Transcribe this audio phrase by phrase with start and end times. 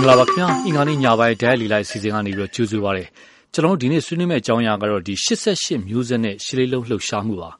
[0.00, 3.04] င်္ဂလာပါခင်ဗျာအင်္ဂါနေ့ညပိုင်းဒိုင်လီလိုက်စီစဉ်ကနေပြီးတော့ကြိုဆိုပါရစေ
[3.52, 7.50] ကျွန်တော်တို့ဒီနေ့ဆွေးနွေးမယ့်အကြောင်းအရာကတော့ဒီ88မျိုးဆက်နဲ့ရှစ်လေးလုံးလှုပ်ရှားမှုပါ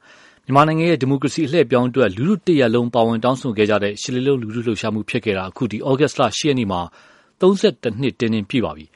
[0.44, 6.80] မြန်မာနိုင်ငံရဲ့ဒီမိုကရေစီအလှည့်ပြောင်းအတွက်လူလူတရက်လုံးပါဝင်တောင်းဆိုခဲ့ကြတဲ့ရှစ်လေးလုံးလူလူလှုပ်ရှားမှုဖြစ်ခဲ့တာအခုဒီဩဂတ်စ်လ10ရက်နေ့မှာ
[7.40, 8.86] 32နှစ်တင်းတင်းပြည့်ပါပြီ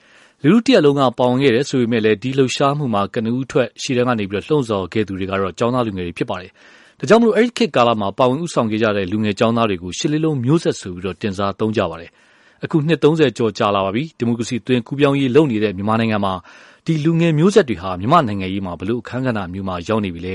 [0.42, 6.50] လူလူတရက်လုံးကပါဝင်ခဲ့တယ်ဆိုပေမဲ့လည်းဒီလှုပ်ရှားမှုမှာကနဦးထွက်ရှည်တန်းကနေပြီးတော့လှုံ့ဆော်ခဲ့သူတွေကတော့ចောင်းသားလူငယ်တွေဖြစ်ပါတယ်
[6.98, 12.10] ဒါကြောင့်မလို့အဲ့ဒီခေတ်ကာလမှာပါဝင်ဥဆောင်ခဲ့ကြတဲ့လူငယ်ចောင်းသားတွေကိုရှစ်လေးလုံးမျိုးဆက်ဆိုပြီးတော့တင်စားသုံးကြပါတယ်
[12.64, 16.32] အခုနှစ်30ကျော်ကြာလာပါပြီ ဒီမိုကရေစီသွင်းကူးပြောင်းရေး လုပ်နေတဲ့ မြန်မာနိုင်ငံမှာ
[16.86, 20.34] ဒီလူငယ်မျိုးဆက်တွေဟာ မြန်မာနိုင်ငံရေးမှာဘလို့အခမ်းကဏ္ဍမျိုးမှာ ရောက်နေပြီလဲ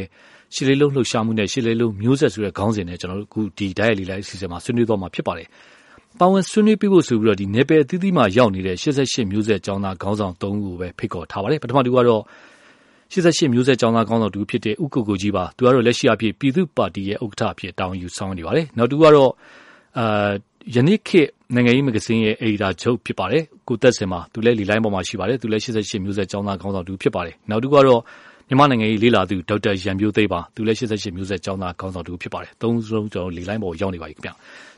[0.53, 5.47] ရှစ်လေးလုံး လှုပ်ရှားမှုနဲ့ ရှစ်လေးလုံးမျိုးဆက်ဆိုတဲ့ ခေါင်းစဉ်နဲ့ ကျွန်တော်တို့အခုဒီ diet လေးလိုက်အစီအစဉ်မှာ ဆွေးနွေးတော့မှာ ဖြစ်ပါတယ်
[6.19, 12.21] ပါဝင်ဆွေးနွေးပြဖို့ဆိုပြီးတော့ဒီနေပယ်အသီးသီးမှာ ရောက်နေတဲ့88မျိုးဆက်ကျောင်းသား ခေါင်းဆောင်3ဦးကိုပဲဖိတ်ခေါ်ထားပါတယ် ပထမတူကတော့
[13.11, 19.31] 88မျိုးဆက်ကျောင်းသား ခေါင်းဆောင်တူဖြစ်တဲ့ဥက္ကုကိုကြီးပါ သူကတော့ လက်ရှိအဖြစ်ပြည်သူ့ပါတီရဲ့ ဥက္ကဋ္ဌအဖြစ် တာဝန်ယူဆောင်နေပါတယ် နောက်တူကတော့
[19.99, 20.30] အာ
[20.75, 28.02] ယနေ့ခေတ်နိုင်ငံရေးမဂ္ဂဇင်းရဲ့အယ်ဒီတာချုပ်ဖြစ်ပါတယ်ကိုသက်စင်မှာသူလည်းလီလိုင်းပေါ်မှာရှိပါတယ်သူလည်း88မျိုးဆက်ကျောင်းသားခေါင်းဆောင်တူဖြစ်ပါတယ်နောက်တူကတော့
[28.48, 34.31] မြန်မာနိုင်ငံရေးလေးလာသူဒေါက်တာရန်မျိုးသိန်းပါသူလည်း88မျိုးဆက်ကျောင်းသားခေါင်းဆောင်တူဖြစ်ပါတယ်သုံးဆုံးကျွန်တော်လီလိုင်းပေါ်ရောက်နေပါပြီခင်ဗျ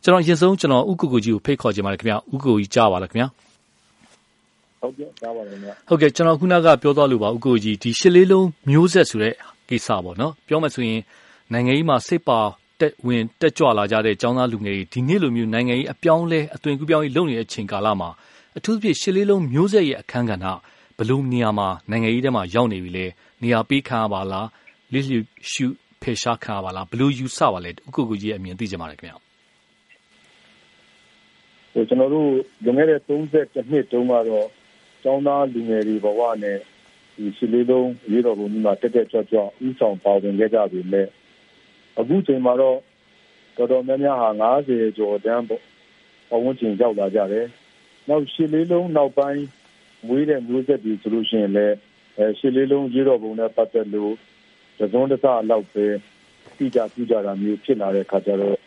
[0.03, 3.25] ကျွန်တော်အရင်ဆုံးကျွန်တော်ဥက္ကုကိုကြီးကိုဖိတ်ခေါ်ချင်ပါတယ်ခင်ဗျဥက္ကုကိုကြီးကြားပါလားခင်ဗျ
[4.81, 9.33] ဟုတ်ကဲ့ကြားပါတယ်ခင်ဗျဟုတ်ကဲ့ကျွန်တော်ခုနကပြောသွားလို့ပါဥက္ကုကြီးဒီရှစ်လေးလုံးမျိုးဆက်ဆိုတဲ့
[9.69, 11.01] ကိစ္စပေါ့နော်ပြောမှဆိုရင်
[11.53, 12.51] နိုင်ငံရေးမှာစိတ်ပါတက်
[13.07, 18.09] ဝင်တက်ကြွလာကြတဲ့ចောင်းသားလူငယ်တွေ ဒီနေ့လိုမျိုးနိုင်ငံရေးအပြောင်းလဲ အသွင်ကူးပြောင်းရေး လုပ်နေတဲ့အချိန်ကာလမှာ
[18.57, 20.45] အထူးသဖြင့် ရှစ်လေးလုံးမျိုးဆက်ရဲ့ အခန်းကဏ္ဍ
[20.97, 23.05] ဘလို့နေရာမှာ နိုင်ငံရေးထဲမှာရောက်နေပြီလေ
[23.43, 24.47] နေရာပေးခံရပါလား
[24.93, 25.17] လစ်လျ
[25.51, 25.65] ရှု
[26.01, 29.17] ဖေရှားခံရပါလားဘလို့ယူဆပါလဲဥက္ကုကူကြီးရဲ့အမြင်သိကြပါလေခင်ဗျာ
[31.73, 32.29] ဟိုကျွန်တော်တို့
[32.63, 34.47] လွန်ခဲ့တဲ့30နှစ်တုန်းကတော့
[35.03, 36.57] ကျောင်းသားလူငယ်တွေဘဝနဲ့
[37.15, 41.07] ဒီရှစ်လေးလုံးရေးတော်ပုံကြီးမှာ တက်တက်ကြွကြွဥဆောင်ပါဝင်ခဲ့ကြပြီမဲ့
[42.01, 42.77] အခုချိန်မှာတော့
[43.57, 44.29] တော်တော်များများဟာ
[44.67, 45.63] 90ကျော်တန်းပေါ့
[46.33, 47.47] အဝန်းကျင်ရောက်လာကြတယ်
[48.09, 49.43] နောက်ရှစ်လေးလုံးနောက်ပိုင်း
[50.07, 51.75] မွေးတဲ့မျိုးဆက်တွေဆိုလို့ရှိရင်လည်း
[52.17, 54.13] အဲရှစ်လေးလုံးရေးတော်ပုံနဲ့ပတ်သက်လို့
[54.77, 55.85] သဇွန်တစလောက်ပဲ
[56.57, 58.57] တိကျပြကြတာမျိုးဖြစ်လာတဲ့ခါကျတော့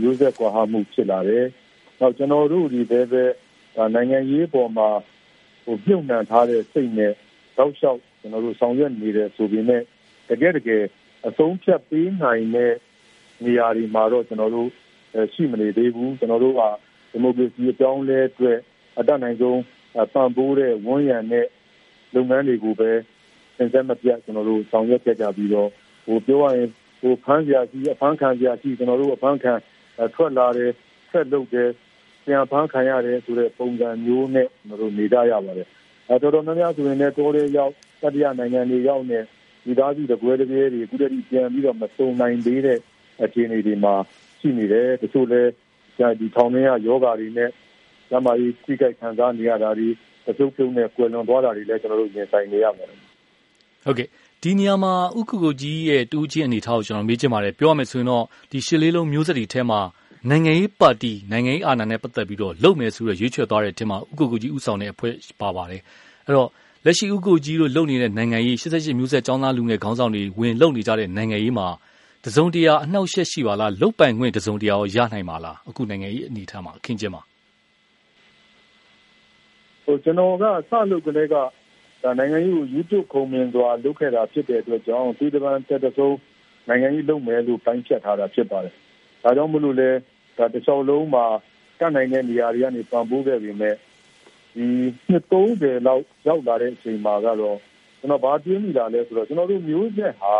[0.00, 1.46] မျိုးဆက်ကွာဟမှုဖြစ်လာတယ်
[2.00, 3.24] နောက်ကျွန်တော်တို့ဒီပဲပဲ
[3.94, 4.88] နိုင်ငံရေးပေါ်မှာ
[5.64, 7.12] ဟိုပြုံနှံထားတဲ့စိတ်နဲ့
[7.56, 9.82] တောက်လျှောက်ကျွန်တော်တို့ဆောင်ရွက်နေတယ်ဆိုပေမဲ့
[10.28, 10.82] တကယ်တကယ်
[11.28, 12.74] အဆုံးဖြတ်ပေးနိုင်တဲ့
[13.44, 14.68] နေရာတွေမှာတော့ကျွန်တော်တို့
[15.34, 16.62] ရှိမနေသေးဘူးကျွန်တော်တို့က
[17.10, 18.58] ဒီမိုကရေစီအကြောင်းလဲအတွက်
[18.98, 19.60] အတတ်နိုင်ဆုံး
[20.14, 21.46] ပံ့ပိုးတဲ့ဝန်ရံတဲ့
[22.14, 22.90] လုပ်ငန်းတွေကိုပဲ
[23.56, 25.68] သင်ဆက်မပြတ်ကျွန်တော်တို့ဆောင်ရွက်ကြကြပြီးတော့
[26.06, 26.68] ဟိုပြောရရင်
[27.00, 29.52] ဟိုဖမ်းစရာရှိအဖမ်းခံစရာရှိကျွန်တော်တို့အဖမ်းခံ
[30.14, 30.70] ထွက်လာတယ်
[31.10, 31.70] ဆက်လုပ်တယ်
[32.24, 35.68] ပြန်ဖမ်းခံရတယ်ဆိုတဲ့ပုံစံမျိုးနဲ့ကျွန်တော်တို့နေကြရပါတယ်
[36.08, 39.20] အဲတော်တော်များများဆိုရင်လည်းတိုးလေးရောက်တတိယနိုင်ငံတွေရောက်နေ
[39.64, 42.78] ဒီသားစုတကွဲတကယ်တွေအခုတည်းပြန်ပြီးတော့မစုံနိုင်သေးတဲ့
[43.24, 43.94] အခြေအနေတွေမှာ
[44.40, 45.50] ရှိနေတယ်တချို့လည်း
[46.20, 47.50] ဒီထောင်ထဲကယောဂါတွေနဲ့
[48.10, 49.88] ကျမကြီးထိခိုက်ခံစားနေရတာတွေ
[50.26, 52.98] တချို့ပြုံးနဲ့ကွယ်လွန်သွားတာတွေလည်းကျွန်တော်တို့ရင်ဆိုင်နေရပါတယ်
[53.84, 54.08] ဟုတ်ကဲ့
[54.42, 59.80] ဒီနေရာမှာဥက္ကုကိုကြီးရဲ့တူးချင်းအနေထားကိုကျွန်တော်မေးချင်ပါတယ်ပြောရမယ်ဆိုရင်တော့ဒီရှစ်လေးလုံးမျိုးဆက်တွေထဲမှာ
[60.30, 65.82] နိုင်ငံရေးပါတီနိုင်ငံရေးအာဏာနဲ့ပတ်သက်ပြီးတော့လုပ်မယ်ဆိုရရွေးချယ်သွားတဲ့အထက်မှာဥက္ကုကိုကြီးဥဆောင်တဲ့အဖွဲ့ပါပါတယ်
[66.26, 66.48] အဲ့တော့
[66.84, 71.68] လက်ရှိဥက္ကုကြီးတို့ လုပ်နေတဲ့ နိုင်ငံရေး88မျိုးဆက်ចောင်းသားလူငယ်ခေါင်းဆောင်တွေ ဝင်လုပ်နေကြတဲ့ နိုင်ငံရေးမှာ
[72.24, 77.22] တစုံတရာ အနှောက်အယှက်ရှိပါလား လုတ်ပိုင်ခွင့် တစုံတရာရောရနိုင်ပါလား အခု နိုင်ငံရေး အနေအထားမှာ အခင်းကျင်းမှာ
[79.84, 81.34] ဟိုကျွန်တော်က စလုပ်ကလေးက
[82.02, 86.16] ဒါနိုင်ငံရေးကို YouTube ခုံမြင်စွာ လုပ်ခဲ့တာ ဖြစ်တဲ့အတွက်ကြောင့်ဒီတပန်တက်တဆုံး
[86.68, 88.74] နိုင်ငံရေးလုပ်မယ်လို့ ပိုင်းဖြတ်ထားတာ ဖြစ်ပါတယ်။
[89.22, 89.90] ဒါကြောင့်မလို့လဲ
[90.38, 91.24] ဒါတခြားလုံးမှာ
[91.78, 93.70] တတ်နိုင်တဲ့နေရာတွေကနေ ပံ့ပိုးခဲ့ပြီးမြဲ
[94.56, 94.66] ဒီ
[95.10, 97.58] နှစ်30လောက်ရောက်လာတဲ့အချိန်မှာကတော့
[97.98, 100.36] ကျွန်တော်ဘာတွေးမိတာလဲဆိုတော့ကျွန်တော်တို့မျိုးဆက်ဟာ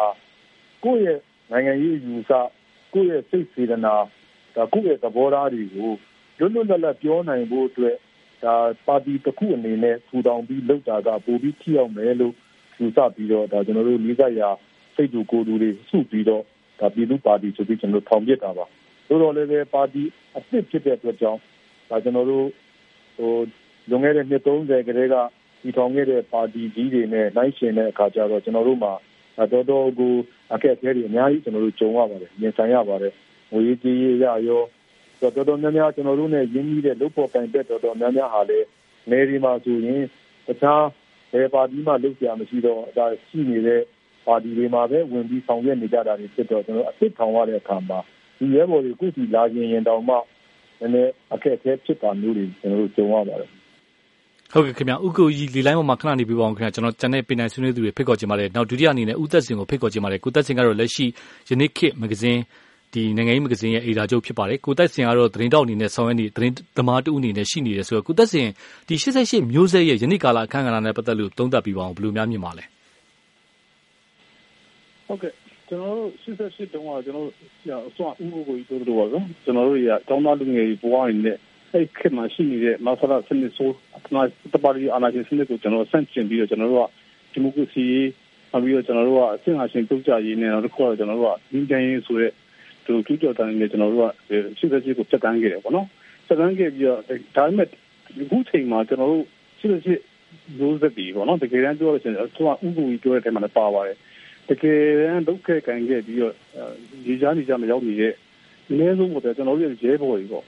[0.84, 1.18] ကိုယ့်ရဲ့
[1.50, 2.32] နိုင်ငံရေးယူဆ
[2.94, 3.94] ကိုယ့်ရဲ့စိတ်စေတနာ
[4.56, 5.90] ဒါကိုယ့်ရဲ့သဘောထားတွေကို
[6.38, 7.96] လွတ်လွတ်လပ်လပ်ပြောနိုင်ဖို့အတွက်
[8.44, 8.54] ဒါ
[8.86, 12.34] ပါတီတစ်ခုအနေနဲ့ထူထောင်ပြီးလုပ်တာကပိုပြီးထိရောက်မယ်လို့
[12.80, 14.50] ယူဆပြီးတော့ဒါကျွန်တော်တို့လေးစားရာ
[14.94, 16.42] စိတ်တူကိုယ်တူတွေစုပြီးတော့
[16.80, 18.66] ဒါပြည်သူပါတီဆိုပြီးကျွန်တော်ထောင်ပြတာပါ
[19.08, 20.02] သို့တော်လည်းပဲပါတီ
[20.34, 21.40] အစ်စ်ဖြစ်တဲ့အတွက်ကြောင့်
[21.90, 22.46] ဒါကျွန်တော်တို့
[23.16, 23.32] ဟို
[23.90, 25.16] လွန်ခဲ့တဲ့နှစ်30ကလေးက
[25.62, 28.92] ဒီထောင်ခဲ့တဲ့ပါတီကြီးတွေနဲ့နိုင်ရှင်တဲ့အခါကျတော့ကျွန်တော်တို့မှာ
[29.52, 30.14] တော်တော်ကို
[30.54, 33.12] အခက်အခဲတွေအများကြီးကျွန်တော်တို့ကြုံရပါတယ်မြင်ဆိုင်ရပါတယ်
[33.52, 34.62] ငွေကြေးရရရော
[35.20, 38.66] တော်တော်များများကျွန်တော်တို့ ਨੇ ရင်းနှီးတဲ့လုပ်ပေါ်တိုင်တဲ့တော်တော်များများဟာလည်း
[39.10, 40.02] နေဒီမှာဆိုရင်
[40.46, 40.84] တခြား
[41.32, 43.82] ဘယ်ပါတီမှလုပ်ကြမရှိတော့ဒါရှိနေတဲ့
[44.26, 47.98] ပါတီတွေမှာပဲဝင်ပြီးဆောင်ရွက်နေကြတာတွေဖြစ်တော့ကျွန်တော်အစ်စ်ထောင်ရတဲ့အခါမှာ
[48.38, 53.50] ဒီရဲဘော်တွေခုစီလာရင်ရင်တောင်မှနည်းနည်းအခက်အခဲဖြစ်တာမျိုးတွေကျွန်တော်တို့ကြုံရပါတယ်
[54.52, 61.06] ဟုတ်ကဲ့ခင်ဗျဥက္ကုကြီးလီလိုင်းပေါ်မှာခဏနေပြပါအောင်ခင်ဗျကျွန်တော်ကျန်တဲ့ပင်နိုင်ဆွေးနွေးသူတွေဖိတ်ခေါ်ချင်ပါတယ်နောက်ဒုတိယအနေနဲ့ဦးသက်စင်ကိုဖိတ်ခေါ်ချင်ပါတယ်ကိုသက်စင်ကတော့လက်ရှိ
[61.48, 62.40] ယနေ့ခေတ်မဂ္ဂဇင်း
[62.92, 68.48] ဒီနိုင်ငံရေးမဂ္ဂဇင်းရဲ့အေဒါချုပ်ဖြစ်ပါတယ်ကိုသက်စင်ကတော့သတင်းတောက်အနေနဲ့ဆောင်ရွက်နေသတင်းသမားတူအနေနဲ့ရှိနေတယ်ဆိုတော့ကိုသက်စင်
[68.88, 72.64] ဒီ88မျိုးဆက်ရဲ့ယနေ့ကာလအခမ်းအနားနဲ့ပတ်သက်လို့သုံးသပ်ပြီးပါအောင်ဘယ်လိုများမြင်ပါလဲ
[75.06, 75.32] ဟုတ်ကဲ့
[75.68, 77.32] ကျွန်တော်တို့88တုန်းကကျွန်တော်တို့
[77.88, 81.38] အစွမ်းဥပကိုကြီးတို့တို့ပါနော်ကျွန်တော်တို့ရတောင်းတလူငယ်ကြီးဘဝရင်းနဲ့
[81.72, 84.22] အဲ့ခေတ်မှာရှိနေတဲ့မဆလာစနစ်ဆိုအနာ
[84.54, 86.86] တပါရီအာနာရှင်စနစ်ကိုကျွန်တော်ဆန့်ကျင်ပြီးတော့ကျွန်တော်တို့က
[87.32, 87.84] ဒီမိုကရေစီ
[88.50, 92.32] နောက်ပြီးတော့ကျွန်တော်တို့ကအဆင့်အရှင်ပြုတ်ကြရေးနဲ့နောက်တစ်ခုကကျွန်တော်တို့ကဒီတိုင်းရေးဆိုတဲ့
[92.84, 94.08] သူကျူးကျော်တိုင်းနဲ့ကျွန်တော်တို့က
[94.58, 95.86] 88ကိုတက်တန်းခဲ့တယ်ပေါ့နော်
[96.26, 96.98] တက်တန်းခဲ့ပြီးတော့
[97.36, 97.68] ဒါပေမဲ့
[98.22, 99.24] အခုချိန်မှာကျွန်တော်တို့
[99.60, 103.96] 88ရိုးစက်ပြီးပေါ့နော်တကယ်တမ်းပြောလို့ရှိရင်သူကဥပကိုကြီးပြောတဲ့အထဲမှာလည်းပါပါတယ်
[104.48, 106.34] တကယ်တမ်းဒုက္ခကံခဲ့ပြီးတော့
[107.06, 108.14] ဒီကြားနေကြမရောက်နေတဲ့
[108.68, 110.44] အနည်းဆုံးပေါ့ကျွန်တော်တို့ရဲဘော်ကြီးပေါ့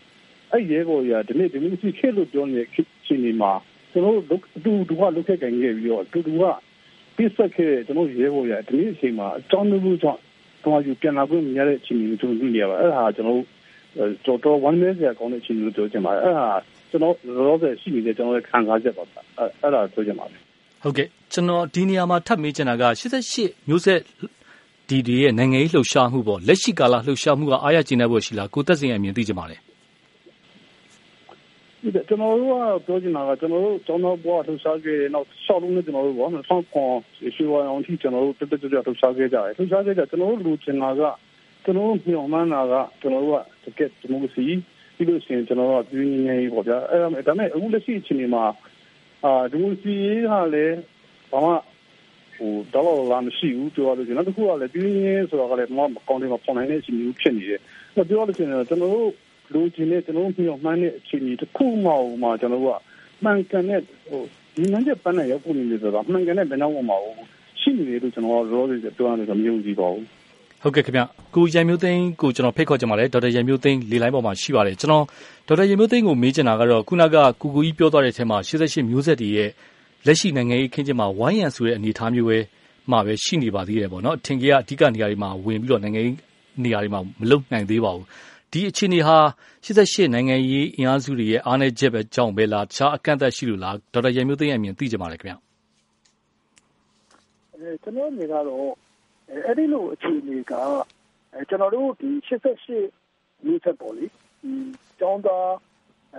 [0.53, 2.69] အဲ့ရဲဘော်ကြီးကဒီနေ့ဒီနေ့ရှိခေလို့ပြောနေတဲ့
[3.07, 3.53] ချိန်ဒီမှာ
[3.93, 6.45] ကျွန်တော်တို့အတူတူကလုခဲ့ကံခဲ့ပြီးတော့အတူတူက
[7.17, 10.21] ပြစ်ဆက်ခဲ့ကျွန်တော်ရဲဘော်ကြီးဒီနေ့အချိန်မှာအကြောင်းမျိုးကြောင့်
[10.65, 13.41] တော့ယူပြန်လာခွင့်မရတဲ့အခြေအနေကိုကျွန်တော်တွေ့နေရပါအဲ့ဒါကျွန်တော်
[14.27, 16.49] တော်တော်ဝမ်းနည်းစရာကောင်းတဲ့အခြေအနေလို့ပြောချင်ပါတယ်အဲ့ဒါ
[16.91, 19.05] ကျွန်တော်လောလောဆယ်ရှိနေတဲ့ကျွန်တော်ရဲ့ခံစားချက်ပါ
[19.61, 20.41] အဲ့ဒါပြောချင်ပါတယ်
[20.83, 22.85] ဟုတ်ကဲ့ကျွန်တော်ဒီနေရာမှာထပ်မေးချင်တာက
[23.29, 24.01] 88မျိုးဆက်
[24.89, 29.61] ဒီဒီရဲ့နိုင်ငံရေးလှုပ်ရှားမှုပေါ့လက်ရှိကာလလှုပ်ရှားမှုကအားရကျင်းတဲ့ဘက်ရှိလားကိုသက်စင်အမြင်သိချင်ပါတယ်
[31.83, 36.91] ကျွန်တော်တို့ကပြောချင်တာကကျွန်တော်တို့ကျောင်းသားဘဝလှူရှားခဲ့တယ်နောက်ရှောက်လုံးနဲ့ကျွန်တော်တို့ဘောနော်ဆောင်းခွန်
[37.35, 41.03] ရွှေဝါအောင်ထိကျွန်တော်တို့တက်တက်ကြွကြွလှူရှားခဲ့ကြတယ်လှူရှားခဲ့ကြကျွန်တော်တို့လူချင်တာက
[41.65, 43.35] ကျွန်တော်တို့မျှော်မှန်းတာကကျွန်တော်တို့
[43.65, 44.45] ကတကယ်ဒီမိုကရေစီ
[44.97, 48.45] ပြီးလို့ရှိရင်ကျွန်တော်တို့ကပြည်ငြိမ်းရေးပေါ့ဗျာအဲဒါမဲ့ဒါမဲ့အခုလက်ရှိအချိန်မှာ
[49.25, 50.77] အာဒီမိုကရေစီရေးကလည်း
[51.33, 51.53] ဘာမှ
[52.37, 57.61] ဟိုတော့လာမရှိဘူးပြောရလို့ကျွန်တော်တို့ကလည်းပြည်ငြိမ်းဆိုတော့ကလည်းမကောင်းတယ်မပေါ်နိုင်တဲ့အချိန်မျိုးဖြစ်နေတယ်
[58.09, 59.11] ပြောရလို့ရှိရင်ကျွန်တော်တို့
[59.55, 61.91] လိုချင်တဲ့ကျွန်တော်တို့ပြောမှန်းတဲ့အခြေအနေတစ်ခုမှ
[62.23, 62.79] မှကျွန်တော်တို့က
[63.25, 64.23] မှန်ကန်တဲ့ဟို
[64.55, 67.17] ဒီမှန်တဲ့ပန်းနဲ့ရောက်ဖို့နေတယ်ဆိုတော့မှန်ကန်တဲ့ဘယ်တော့မှမဟုတ်
[67.61, 68.65] ရှိနေတယ်လို့ကျွန်တော်ရောရော
[68.97, 70.07] ပြောရတယ်ဆိုမယုံကြည်ပါဘူး
[70.63, 71.01] ဟုတ်ကဲ့ခင်ဗျ
[71.35, 75.05] ကိုရံမျိုးသိန်းကိုကျွန်တော်ဖိတ်ခေါ်ကြပါလေဒေါက်တာရံမျိုးသိန်းလေလိုင်းပေါ်မှာရှိပါတယ်ကျွန်တော်
[75.47, 79.51] ဒေါက်တာရံမျိုးသိန်းကိုမေးချင်တာကတော့ခုနကကူကူကြီးပြောသွားတဲ့အထက်မှာ88မျိုးဆက်တွေရဲ့
[80.07, 82.39] လက်ရှိနိုင်ငံရေးခင်းကျင်းမှာဝိုင်းရံဆိုတဲ့အနေအထားမျိုးပဲ
[82.91, 86.17] မှာပဲရှိနေပါသေးတယ်ပေါ့နော်အထင်ကြီးကအဓိကနေရာတွေမှာဝင်ပြီးတော့နိုင်ငံရေး
[86.65, 88.05] နေရာတွေမှာမလုံနိုင်သေးပါဘူး
[88.53, 89.19] ဒီအခြေအနေဟာ
[89.65, 95.35] 88နိုင်ငံရေးအင်အားစုတွေရဲ့ အားနည်းချက်ပဲကြောင့်ပဲလား တခြားအကန့်အသတ်ရှိလို့လား ဒေါက်တာရန်မျိုးသိန်းအမြင်သိကြပါလေခင်ဗျ
[97.53, 98.69] အဲကျွန်တော်မြင်ကတော့
[99.47, 100.53] အဲ့ဒီလိုအခြေအနေက
[101.35, 102.11] အဲကျွန်တော်တို့ဒီ
[102.79, 104.53] 88မျိုးဆက်ပေါ်လေဒီ
[105.01, 105.51] ကျောင်းသား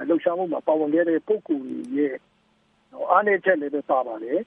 [0.10, 2.16] လှုပ်ရှားမှုမှာ ပါဝင်ခဲ့တဲ့ ပုဂ္ဂိုလ်တွေရဲ့
[3.12, 4.40] အားနည်းချက်လည်း ပါပါတယ်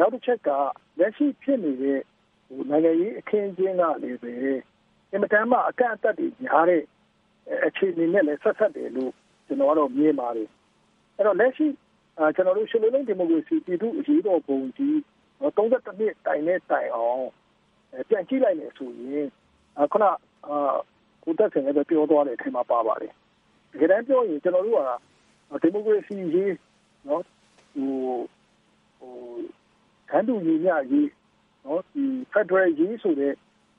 [0.00, 0.50] နောက်တစ်ချက်က
[0.98, 2.00] လက်ရှိဖြစ်နေတဲ့
[2.48, 4.32] ဟိုနိုင်ငံရေးအခင်းအကျင်းကလည်းပဲ
[5.10, 6.82] အင်မတန်မှ အကန့်အသတ်တွေများတဲ့
[7.66, 9.12] အခြေအနေနဲ့လည်းဆက်ဆက်တယ်လို့
[9.46, 10.48] ကျွန်တော်ကတော့မြင်ပါတယ်
[11.16, 11.66] အဲ့တော့လက်ရှိ
[12.34, 14.94] ကျွန်တော်တို့ရှေ့လုံးဒီမိုကရေစီပြည်သူ့အရေးတော်ပုံကြီး
[15.42, 15.76] 32နှ
[16.06, 17.24] စ်တိုင်နဲ့တိုင်အောင်
[18.08, 19.28] ပြန်ကြည့်လိုက်မယ်ဆိုရင်
[19.92, 20.74] ခုနအာ
[21.24, 23.12] ကိုတက်ဆင်လည်းပြောသွားတဲ့အထက်မှာပါပါတယ်
[23.72, 24.78] တကယ်တမ်းပြောရင်ကျွန်တော်တို့
[25.50, 26.54] ကဒီမိုကရေစီရေး
[27.08, 27.22] နော်
[27.74, 27.92] ဟို
[28.98, 29.12] ဟို
[30.10, 31.10] ခန္ဓာရေးညရေး
[31.64, 33.32] နော်ဒီ Federal ရေးဆိုတဲ့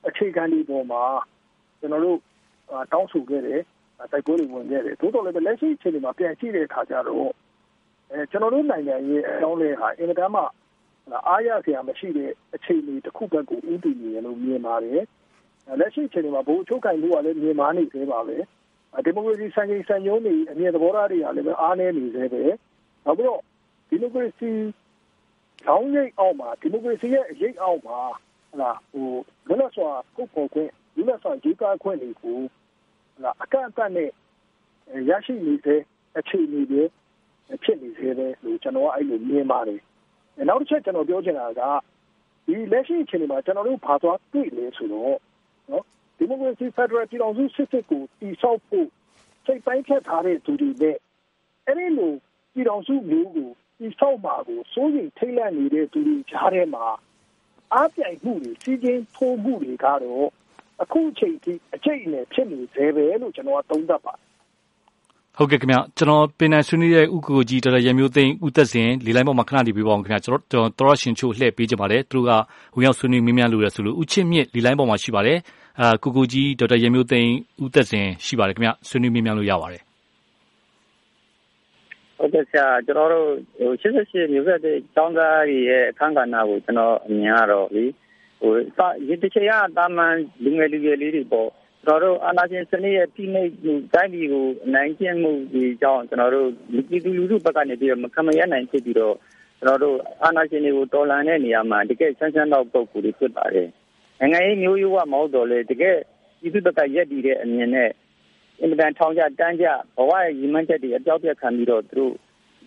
[0.07, 1.03] အခြေခံဒီပေါ်မှာ
[1.79, 2.19] ကျွန်တော်တို့
[2.91, 3.61] တောင်းဆိုခဲ့တယ်
[4.11, 7.31] တိုက်ပွဲတွေဝင်ခဲ့တယ်သို့တော်လည်းလက်ရှိအခြေအနေမှာပြန်ကြည့်တဲ့အခါကျတော့
[8.11, 10.41] အဲကျွန်တော်တို့နိုင်ငံရဲ့အကြောင်းလဲဟာအင်မတန်မှ
[11.27, 15.01] အားရစရာမရှိတဲ့အခြေအနေတစ်ခုဘက်ကိုဥတည်နေရလို့မြင်ပါတယ်
[15.79, 18.37] လက်ရှိအခြေအနေမှာဘိုးချုပ်ကင်မှုကလည်းမြင်မာနေသေးပါပဲ
[19.05, 22.43] ဒီမိုကရေစီစံချိန်စံညုံးတွေအမြင်သဘောထားတွေကလည်းအားနည်းနေသေးပဲ
[23.05, 23.41] နောက်ပြီးတော့
[23.89, 24.49] ဒီမိုကရေစီ
[25.67, 27.99] လောင်းရိပ်အောက်မှာဒီမိုကရေစီရဲ့အရေးအောက်မှာ
[28.51, 29.09] ဟလာဟို
[29.47, 32.39] လွတ်လပ်စွာပုတ်ပေါ်ခွင့်လွတ်လပ်စွာရေးကားခွင့်တွေကို
[33.43, 34.09] အကန့်အသတ်နဲ့
[35.09, 35.81] ရရှိနေတဲ့
[36.17, 36.83] အခြေအနေတွေ
[37.63, 39.81] ဖြစ်နေသေးတယ်လို့ကျွန်တော်ကအဲ့လိုမြင်ပါတယ်။
[40.49, 41.61] နောက်တစ်ချက်ကျွန်တော်ပြောချင်တာက
[42.47, 45.15] ဒီလက်ရှိအခြေအနေမှာကျွန်တော်တို့ဘာသွားတွေ့လဲဆိုတော့
[45.71, 45.83] နော်
[46.17, 48.87] ဒီမိုကရေစီဖက်ဒရယ်ပြည်တော်စုစစ်စစ်ကိုတည်ဆောက်ဖို့
[49.45, 50.97] စိတ်ပိုင်းဖြတ်ထားတဲ့သူတွေနဲ့
[51.65, 52.13] အဲ့ဒီလို
[52.53, 56.85] ပြည်တော်စုမျိုးကိုတည်ဆောက်မှာကိုစိုးရိမ်ထိတ်လန့်နေတဲ့သူတွေကြားထဲမှာ
[57.73, 60.27] အားပြိုင်မှုတွေစီးကျင်းထိုးမှုတွေကတော့
[60.83, 64.27] အခုချိန်ထိအကျိတ်နဲ့ဖြစ်နေသေးပဲလို့ကျွန်တော်ကသုံးသပ်ပါတယ်
[65.37, 72.31] ဟုတ်ကဲ့ခင်ဗျကျွန်တော်ပင်နိုင်ဆွေးနွေးတဲ့ဥက္ကိုကြီးဒေါက်တာရမျိုးသိန်းဦးသက်စင်လေးလိုင်းပေါ်မှာခဏနေပြပါအောင်ခင်ဗျကျွန်တော်တော်ရှင်ချိုလှည့်ပေးကြပါတယ်သူတို့က
[72.75, 75.37] ဝင်ရောက်ဆွေးနွေးမင်းများလို့ရဆိုလို့ဦးချစ်မြင့်လေးလိုင်းပေါ်မှာရှိပါတယ်
[75.79, 77.31] အာကိုကိုကြီးဒေါက်တာရမျိုးသိန်း
[77.63, 79.81] ဦးသက်စင်ရှိပါတယ်ခင်ဗျဆွေးနွေးမင်းများလို့ရပါတယ်
[82.17, 83.27] ဟုတ်ကဲ့ဆရာကျွန်တော်တို့
[83.59, 87.85] ဟို88မျိုးဆက်တဲ့ចောင်းသားတွေရဲ့အခမ်းကဏ္ဍကိုကျွန်တော်အမြင်ကတော့လေ
[88.39, 88.51] ဟို
[89.07, 90.13] ဒီတစ်ချိန်ကတာမန်
[90.43, 91.49] လူငယ်လူငယ်လေးတွေပေါ့
[91.85, 96.49] ကျွန်တော်တို့အာဏာရှင်စနစ်ရဲ့ဖိနှိပ်မှုတိုင်းပြည်ကိုအနိုင်ကျင့်မှုဒီကြောင့်ကျွန်တော်တို့
[96.89, 99.15] ပြည်သူလူထုဘက်ကနေပြီးတော့မခံမရနိုင်ဖြစ်ပြီးတော့
[99.59, 103.69] ကျွန်တော်တို့အာဏာရှင်တွေကိုတော်လှန်တဲ့နေရာမှာတကယ်ဆန်းဆန်းတော့ပုံကူတွေဖြစ်ပါတယ်
[104.19, 105.97] နိုင်ငံရေးမျိုးရိုးကမဟုတ်တော့လေတကယ်
[106.39, 107.89] ပြည်သူ့ဘက်ကရက်တည်တဲ့အမြင်နဲ့
[108.61, 109.65] အင်မတန်ထောင်ကျတန်းကျ
[109.97, 112.13] ဘဝရဲ့ရည်မှန်းချက်တွေအပြောက်ပြက်ခံပြီးတော့သူတို့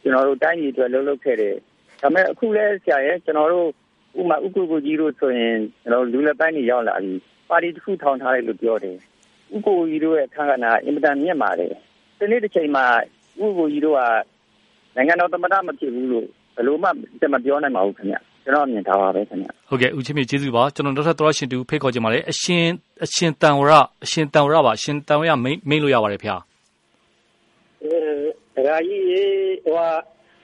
[0.03, 1.57] ကျွန်တော်တို့တိုင်းပြည်အတွက်လှုပ်လှုပ်ခဲ့တယ်
[2.01, 3.69] ဒါပေမဲ့အခုလဲဆရာရဲ့ကျွန်တော်တို့
[4.19, 7.15] ဥမာဥက္ကုကိုကြီးတို့ဆိုရင်ကျွန်တော်လူလက်ပိုင်းတွေရောက်လာပြီ
[7.49, 8.97] ပါတီတစ်ခုထောင်ထားတယ်လို့ပြောတယ်
[9.55, 11.73] ဥက္ကုကြီးတို့ရဲ့အခမ်းကဏ္ဍအင်မတန်မြင့်ပါတယ်
[12.19, 12.85] ဒီနေ့တစ်ချိန်မှာ
[13.43, 14.01] ဥက္ကုကြီးတို့က
[14.97, 16.27] နိုင်ငံတော်သမ္မတမဖြစ်ဘူးလို့
[16.57, 16.89] ဘယ်လိုမှ
[17.35, 22.65] မပြောနိုင်ပါဘူးခင်ဗျကျွန်တော်မြင်ထားပါပဲခင်ဗျဟုတ်ကဲ့ဦးချင်းမြကျေးဇူးပါကျွန်တော်နောက်ထပ်သောရှင်တူဖိတ်ခေါ်ကြပါလေအရှင်
[23.05, 23.73] အရှင်တန်ဝရ
[24.05, 29.05] အရှင်တန်ဝရပါအရှင်တန်ဝရမိမိတ်လို့ရပါတယ်ဖေအဲဒါကြီး
[29.65, 29.89] ဟို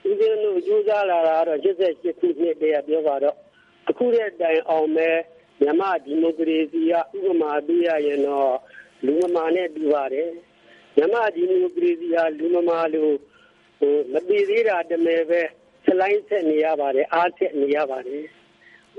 [0.09, 3.35] ဦးဇင်းတို့ကြိုးစားလာတာတော့88ခုနှစ်တည်းကပြောပါတော့
[3.89, 5.15] အခုတဲ့တိုင်အောင်မဲ့
[5.61, 8.55] မြမဒီမိုကရေစီကဥပမာပေးရရင်တော့
[9.05, 10.31] လူမမာနဲ့တူပါတယ်
[10.97, 13.13] မြမဒီမိုကရေစီကလူမမာလို့
[13.79, 15.41] ဟိုမတည်သေးတာတမယ်ပဲ
[15.85, 18.23] စလိုင်းဆက်နေရပါတယ်အားဆက်နေရပါတယ်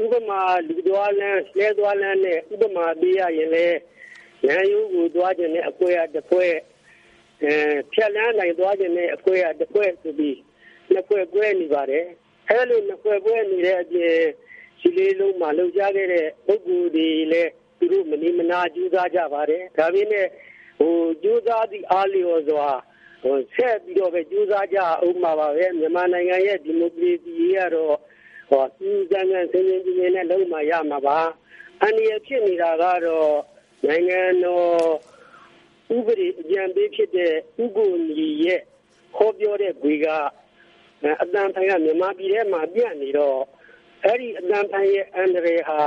[0.02, 3.66] ဥပမာလူသွားလန်းလဲသွားလန်းနဲ့ဥပမာပေးရရင်လေ
[4.47, 6.47] ရန်ယူကိုသွားခြင်းနဲ့အကွဲအတကွဲ
[7.42, 7.52] အဲ
[7.92, 10.38] ဖြက်လန်းနိုင်သွားခြင်းနဲ့အကွဲအတကွဲဆိုပြီး
[10.92, 12.04] နှစ်ခွဲကွဲနေပါတယ်
[12.49, 14.16] အဲလိုနှစ်ခွဲကွဲနေတဲ့အပြင်
[14.80, 20.26] ရှိလေးလုံးမှာလှုပ်ရှားခဲ့တဲ့ပုဂ္ဂိုလ်တွေလည်းသူတို့မနေမနာကြိုးစားကြပါတယ်ဒါပေမဲ့
[20.78, 22.68] ဟိုကြိုးစားသည့်အားလျော်စွာ
[23.23, 27.97] ဟိုဆက်ပြီးတော့ပဲကြိုးစားကြအောင်ပါပါပဲမြန်မာနိုင်ငံရဲ့ဒီမိုကရေစီကတော့
[28.50, 31.18] ဟောစီစံစံစင်ရင်ကြီးနဲ့လုံးမရမှာပါ
[31.82, 33.32] အန္တရာယ်ဖြစ်နေတာကတော့
[33.87, 34.80] နိုင်ငံတော်
[35.97, 37.32] ဥပဒေအကြံပေးဖြစ်တဲ့
[37.62, 38.61] ဥက္ကိုညီရဲ့
[39.16, 40.06] ဟောပြောတဲ့ခွေက
[41.23, 43.38] အတန်ဖိုင်ကမြန်မာပြည်ထဲမှာပြန့်နေတော့
[44.05, 45.81] အဲ့ဒီအတန်ဖိုင်ရဲ့အန္တရာယ်ဟာ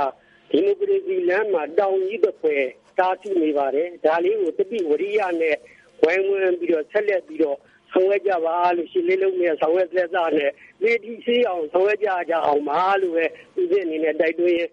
[0.50, 2.56] ဒီမိုကရေစီလမ်းမှာတောင်ကြီးတစ်ခွဲ
[2.98, 5.56] တားဆီးနေပါတယ်ဒါလေးကိုတပိဝရိယနဲ့
[6.02, 7.58] ဝိုင်းဝန်းပြီးတော့ဆက်လက်ပြီးတော့
[7.92, 10.50] ဆောင်ရွက်ကြပါလို့ရှင်းလေးလုံးနဲ့ဆောင်ရွက်လက်စားနဲ့
[10.82, 14.68] လေဒီစီအောင်ဆောင်ရွက်ကြကြအောင်ပါလို့ပဲသူစစ်အနေနဲ့တိုက်တွန်းရင်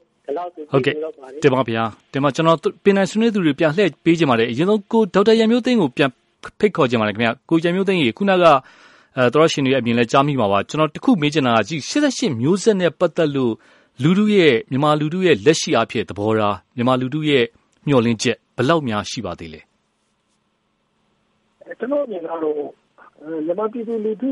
[0.72, 0.94] ဟုတ်ကဲ့
[1.44, 6.10] တင်ပါဗျာတင်ပါကျွန်တော်ပင်နိုင်ဆွေးနွေးသူတွေပြန်လှည့်ပေးကြပါလေအရင်ဆုံးကိုဒေါက်တာရံမျိုးသိန်းကိုပြန်
[6.60, 8.46] ဖိတ်ခေါ်ကြပါလေခင်ဗျာကိုရံမျိုးသိန်းကြီးခုနက
[9.18, 13.54] အဲတော်ရှင်တွေအမြင်လဲကြားမိမှာပါကျွန်တော်တခုမေးချင်တာကကြည့်88မျိုးဆက်နဲ့ပတ်သက်လို့
[14.04, 17.46] လူလူရဲ့မြန်မာလူလူရဲ့လက်ရှိအဖြစ်သဘောထားမြန်မာလူလူရဲ့
[17.88, 19.62] မျှော်လင့်ချက်ဘယ်လောက်များရှိပါသေးလဲ
[21.80, 22.56] ကျွန်တော်မြင်တာတော့
[23.46, 24.32] မြန်မာပြည်သူလူထု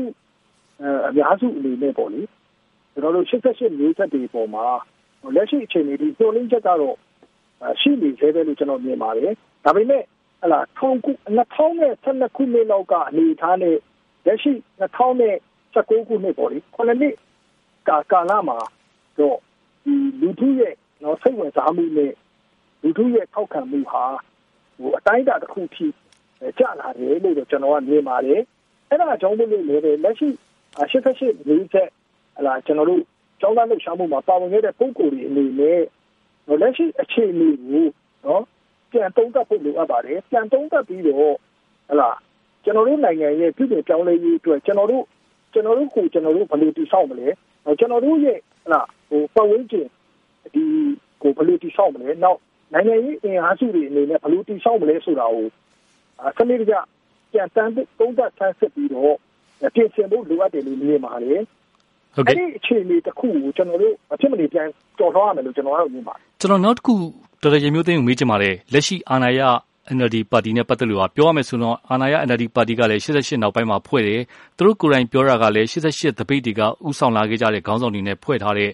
[1.08, 2.20] အများစုအနေနဲ့ပေါ့လေ
[2.92, 4.64] ကျွန်တော်တို့88မျိုးဆက်တွေပေါ်မှာ
[5.34, 6.96] လက်ရှိအခြေအနေဒီမျှော်လင့်ချက်ကတော့
[7.80, 9.32] ရှိနေသေးတယ်လို့ကျွန်တော်မြင်ပါတယ်
[9.64, 10.02] ဒါပေမဲ့
[10.42, 13.76] ဟလာ2012ခုနှစ်လောက်ကအနေထားနဲ့
[14.28, 17.14] လက်ရှိ2019ခုနှစ်ပေါ့လေခုနှစ်
[17.88, 18.58] ကာကာလမှာ
[19.18, 19.38] တော့
[19.84, 22.12] ဒီလူထုရဲ့နော်စိတ်ဝင်စားမှုနဲ့
[22.82, 24.04] လူထုရဲ့ထောက်ခံမှုဟာ
[24.78, 25.86] ဟိုအတိုင်းအတာတစ်ခုထိ
[26.58, 28.40] ကျလာတယ်လို့တော့ကျွန်တော်ကမြင်ပါတယ်
[28.88, 30.28] အဲ့ဒါကြောင့်မို့လို့လည်းလက်ရှိ
[30.78, 31.88] 88မျိုးဆက်
[32.36, 33.02] ဟလာကျွန်တော်တို့
[33.40, 35.80] ကျောင်းသားလှုပ်ရှားမှုမှာပါဝင်ခဲ့တဲ့ပုံကိုယ်တွေအနေနဲ့
[36.62, 37.86] လက်ရှိအခြေအနေကို
[38.26, 38.42] နော်
[38.90, 41.34] ပြန်တုံးတက်ဖို့လိုအပ်ပါတယ်ပြန်တုံးတက်ပြီးတော့
[41.88, 42.10] ဟလာ
[42.64, 45.04] ကျွန်တော်တို့နိုင်ငံရဲ့ပြည်ပြည်ပြောင်းလဲရေးအတွက်ကျွန်တော်တို့
[45.52, 47.28] ကျွန်တော်တို့ကိုကျွန်တော်တို့ဘယ်လိုတည်ဆောက်မလဲ
[47.78, 49.86] ကျွန်တော်တို့ရဲ့ဟလာဟိုပတ်ဝန်းကျင်
[50.54, 50.64] ဒီ
[51.22, 52.38] ကိုဘယ်လိုတည်ဆောက်မလဲနောက်
[52.72, 55.46] နိုင်ငံရေးအင်အားစုတွေအနေနဲ့ဘယ်လိုတည်ဆောက်မလဲဆိုတာကို
[56.38, 56.74] စနစ်တကျ
[57.32, 59.16] ပြန်တန်းသုံးသပ်ဆန်းစစ်ပြီးတော့
[59.74, 61.42] ပြင်ဆင်ဖို့လိုအပ်တယ်လို့မြင်ပါတယ်
[62.14, 64.66] ဟုတ်ကဲ့အဲ့ဒီအခြေအနေတစ်ခုကိုကျွန်တော်တို့အဖြစ်မနေပြန်
[64.98, 66.94] ကြော်ထားရမယ်လို့ကျွန်တော်ကတော့မြင်ပါတယ်ကျွန်တော်နောက်တစ်ခု
[67.42, 69.40] တော်တော်ရေမျိုးသိန်းကိုမေးချင်ပါတယ်လက်ရှိအာဏာရ
[69.96, 74.22] NLD ပါတီနဲ့ပတ်သက်လို့ပြောရမယ်ဆိုတော့ အာဏာရ NLD ပါတီကလည်း88နောက်ပိုင်းမှာဖွဲ့တယ်
[74.56, 78.70] သူတို့ကိုယ်တိုင်ပြောတာကလည်း88တပိတ်တွေကဥဆောင်လာခဲ့ကြတဲ့ ခေါင်းဆောင်တွေနဲ့ ဖွဲ့ထားတဲ့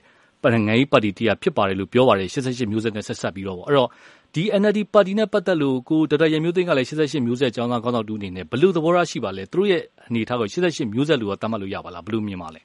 [0.53, 3.89] နိုင်ငံရေးပါတီတရားဖြစ်ပါတယ်လို့ ပြောပါတယ်88မျိုးဆက်နဲ့ဆက်ဆက်ပြီးတော့အဲ့တော့
[4.35, 12.61] ဒီ NLD ပါတီနဲ့ပတ်သက်လို့ ကိုဒေါက်တာရမျိုးသိန်းကလည်း88မျိုးဆက် ကျောင်းသားခေါင်းဆောင်တူအနေနဲ့ ဘယ်လိုသဘောထားရှိပါလဲ သူတို့ရဲ့အနေထားကို88မျိုးဆက်လို့သတ်မှတ်လို့ရပါလား ဘယ်လိုမြင်ပါလဲ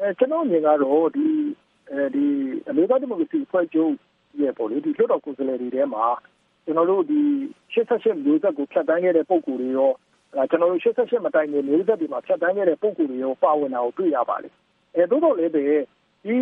[0.00, 1.26] အဲကျွန်တော်မြင်ကတော့ဒီ
[1.92, 2.24] အဲဒီ
[2.68, 3.92] အမေရိကန်ဒီမိုကရေစီအဖွဲ့ချုပ်
[4.40, 6.04] ရဲ့ပေါ့လေဒီလွှတ်တော်ကိုယ်စားလှယ်တွေထဲမှာ
[6.64, 7.20] ကျွန်တော်တို့ ဒီ
[7.72, 9.90] 88မျိုးဆက်ကို ဖြတ်တန်းခဲ့တဲ့ ပုံကိုယ်တွေရော
[10.50, 14.52] ကျွန်တော်တို့88မတိုင်ခင် မျိုးဆက်တွေမှာ ဖြတ်တန်းခဲ့တဲ့ ပုံကိုယ်တွေရော ပါဝင်တာကို တွေ့ရပါတယ်
[14.94, 15.64] အဲသို့တော်လည်းပဲ
[16.24, 16.36] ဒီ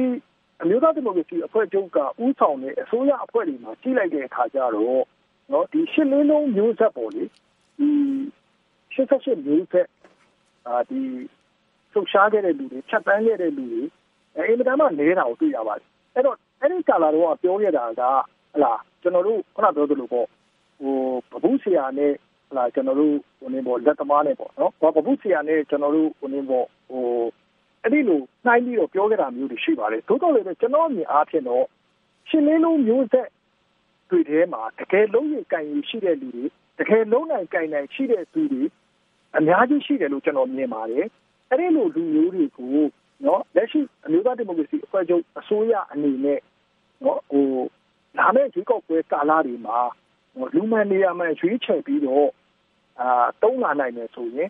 [0.63, 5.05] အမျိုးသားဒီမိုကရေစီအဖွဲ့ချုပ်ကဥဆောင်တဲ့ အစိုးရအဖွဲ့တွေမှာ ကြီးလိုက်တဲ့အခါကျတော့
[5.53, 7.25] နော်ဒီ ရှင်းလင်းလုံးမျိုးဆက်ပေါ်လေ
[7.79, 7.91] ဒီ
[8.95, 9.89] 88မျိုးဆက်
[10.67, 11.01] အာဒီ
[11.93, 13.83] ဆုတ်ရှားခဲ့တဲ့လူတွေ ဖြတ်တန်းခဲ့တဲ့လူတွေ
[14.37, 18.11] အဲအင်မတန်မှနေတာကို တွေ့ရပါတယ် အဲ့တော့ အဲ့ဒီကာလာတော့ပြောခဲ့တာကဟလာ
[19.03, 20.27] ကျွန်တော်တို့ခုနပြောသလိုပေါ့
[20.81, 20.97] ဟို
[21.31, 22.13] ပပုဆရာနဲ့
[22.49, 27.07] ဟလာကျွန်တော်တို့ဟိုနေပေါ့လက်သမားနဲ့ပေါ့နော်ပပုဆရာနဲ့ကျွန်တော်တို့ဟိုနေပေါ့ဟို
[27.83, 31.65] အဲ့ဒီလိုနှိုင်းပြီးတော့ပြောခဲ့တာမျိုးတွေရှိပါတယ်သို့တော်လည်းပဲကျွန်တော်အမြင်အားဖြင့်တော့
[32.29, 33.29] ရှင်းလင်းလုံးမျိုးဆက်
[34.11, 36.45] တွေထဲမှာတကယ်လုံးရင်ကင်ရရှိတဲ့လူတွေ
[36.79, 38.63] တကယ်လုံးနိုင်ကင်နိုင်ရှိတဲ့သူတွေ
[39.37, 41.07] အများကြီးရှိတယ်လို့ကျွန်တော်မြင်ပါတယ်
[41.51, 42.77] အဲ့ဒီလိုလူမျိုးတွေကို
[43.27, 46.41] နော်လက်ရှိအမျိုးသားဒီမိုကရေစီအဖွဲ့ချုပ်အစိုးရအနေနဲ့
[47.05, 47.47] နော်ဟို
[48.19, 49.79] လာမယ့်ရွေးကောက်ပွဲကာလတွေမှာ
[50.55, 52.29] လူမှန်နေရာမှန်ရွေးချယ်ပြီးတော့
[53.01, 54.49] အာတုံးလာနိုင်တယ်ဆိုရင်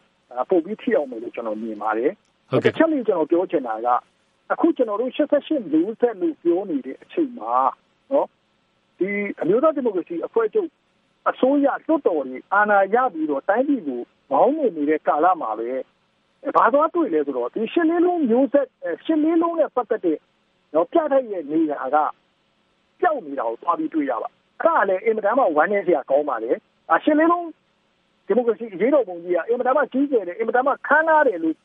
[0.50, 2.12] ပို့ပြီးထိအောင်မယ်လို့ကျွန်တော်မြင်ပါတယ်။
[2.50, 3.88] ဟုတ်ကဲ့။တစ်ချက်လေးကျွန်တော်ပြောချင်တာက
[4.52, 7.54] အခုကျွန်တော်တို့88မျိုးဆက်လို့ပြောနေတဲ့အချိန်မှာ
[8.12, 8.26] နော်
[8.98, 9.08] ဒီ
[9.42, 10.68] အမျိုးသားဒီမိုကရေစီအဖွဲ့ချုပ်
[11.30, 14.00] အစိုးရလွှတ်တော်တွေအာဏာရပြီးတော့တိုင်းပြည်ကို
[14.30, 15.70] မောင်းနေနေတဲ့ကာလမှာပဲ
[16.56, 18.66] ဘာသွားတွေ့လဲဆိုတော့ဒီရှင်းလေးလုံးမျိုးဆက်
[19.04, 20.18] ရှင်းလေးလုံးနဲ့ပတ်သက်တဲ့
[20.74, 21.96] တော့ပြထိုက်ရဲ့နေရာက
[23.00, 24.28] ပျောက်နေတာကိုသွားပြီးတွေ့ရပါ
[24.60, 26.50] အဲ့ဒါလည်းအင်မတန်မှဝမ်းနည်းစရာကောင်းပါလေ
[26.92, 27.46] အရှင်းလေးလုံး
[28.26, 31.56] ဒီမိုကရေစီအရေးတော်ပုံကြီးကအင်မတန်မှကြီးကျယ်တယ်အင်မတန်မှခမ်းနားတယ်လို့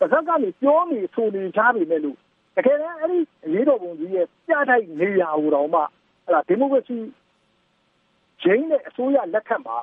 [0.00, 2.16] ပါဇက်ကနေပြောနေဆိုနေကြပြီမဲ့လို့
[2.56, 5.80] တကယ်တမ်းအဲ့ဒီအရေးတော်ပုံကြီးရဲ့ပြထိုက်နေရာဟိုတော့မှ
[6.24, 6.96] အဲ့ဒါဒီမိုကရေစီ
[8.42, 9.78] ဂျင်းနဲ့အစိုးရလက်ထက်မှာ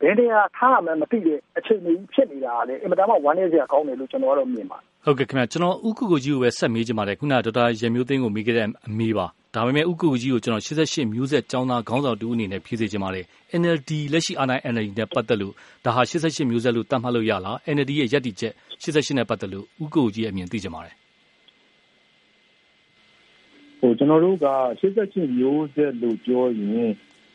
[0.00, 13.24] ဘယ်နေရာထားမှမသိတဲ့အခြေအနေကြီးဖြစ်နေတာလေအင်မတန်မှဝမ်းနည်းစရာကောင်းတယ်လို့ကျွန်တော်ကတော့မြင်ပါတယ်ဟုတ်ကဲ့ခင်ဗျကျွန်တော်ဥက္ကုကိုကြီးကိုပဲဆက်မေးချင်ပါတယ်ခုနဒေါက်တာရမျိုးသိန်းကိုမေးခဲ့တဲ့အမေးပါ ဒါပေမဲ့ဥက္ကုကြီးကိုကျွန်တော်88မျိုးဆက်ကျောင်းသားခေါင်းဆောင်တူအနေနဲ့ ဖြည့်စေချင်ပါတယ်
[13.60, 15.52] NLD လက်ရှိ အာဏာ NLD နဲ့ ပတ်သက်လို့
[15.84, 18.52] ဒါဟာ88မျိုးဆက်လို့တတ်မှတ်လို့ရလား NLD ရဲ့ရည်တည်ချက်
[18.82, 20.94] 88နဲ့ ပတ်သက်လို့ဥက္ကုကြီးအမြင်သိချင်ပါတယ်
[23.80, 24.48] ဟိုကျွန်တော်တို့က
[24.80, 26.92] 88မျိုးဆက်လို့ ပြောရင်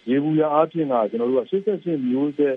[0.09, 2.55] ရေဘူးရအားဖြင့်ကကျွန်တော်တို့က88မျိုးဆက်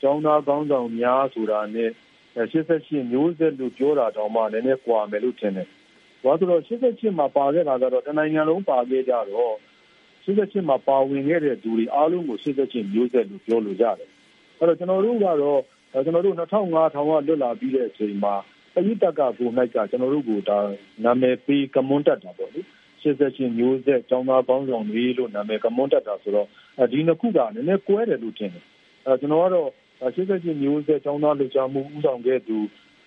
[0.00, 1.90] ကျောင်းသားကောင်းဆောင်များဆိုတာနဲ့
[2.36, 5.68] 88မျိုးဆက်လို့ ပြောတာတောင်မှ နည်းနည်းကွာမယ်လို့ ထင်တယ်။
[6.24, 9.56] ဘာလို့ဆိုတော့88မှာပါခဲ့တာကတော့တနိုင်ငံလုံးပါခဲ့ကြတော့
[10.24, 14.10] 88မှာပါဝင်ခဲ့တဲ့သူတွေအားလုံးကို88မျိုးဆက်လို့ပြောလို့ရတယ်။
[14.58, 18.34] အဲ့တော့ကျွန်တော်တို့ကတော့ကျွန်တော်တို့2005ထောင်ကလွတ်လာပြီးတဲ့အချိန်မှာ
[18.74, 20.58] ပရိတက်ကကို၌ကကျွန်တော်တို့ကဒါ
[21.04, 22.60] နာမည်ပေးကမွန်းတက်တာပေါ့လေ။
[23.02, 26.46] 88မျိုးဆက်ကျောင်းသားပေါင်းဆောင်တွေလို့နာမည်ကမွန်းတက်တာဆိုတော့
[26.92, 28.64] ဒီနှစ်ခုကနည်းနည်းကွဲတယ်လို့ထင်တယ်
[29.06, 29.70] အဲကျွန်တော်ကတော့
[30.02, 32.56] 88မျိုးဆက်ကျောင်းသားလူချမှုဥဆောင်ခဲ့သူ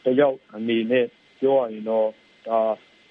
[0.05, 1.05] တယောက်အနေနဲ့
[1.39, 2.07] ပြောရရင်တော့
[2.47, 2.59] ဒါ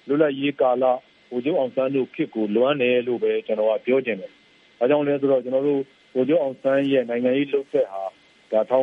[0.07, 0.85] လွတ်လပ်ရေးကာလ
[1.29, 4.31] ဟိုကျုံအောင်ဆန်းတို့ခေတ်ကိုလွမ်းတယ်လို့ပဲကျွန်တော်ကပြောချင်တယ်။
[4.79, 5.81] အဲကြောင့်လဲဆိုတော့ကျွန်တော်တို့
[6.13, 8.03] ဟိုကျုံအောင်ဆန်းရဲ့နိုင်ငံရေးလုပ်သက်ဟာ
[8.51, 8.79] ဒါ